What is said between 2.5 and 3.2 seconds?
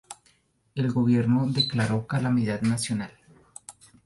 nacional.